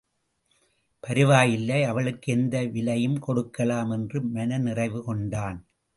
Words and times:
பரவாயில்லை 1.03 1.83
அவளுக்கு 1.83 2.31
எந்த 2.31 2.65
விலையும் 2.65 3.19
கொடுக்கலாம் 3.19 3.91
என்று 3.91 4.21
மன 4.21 4.57
நிறைவு 4.57 5.03
கொண்டான். 5.03 5.59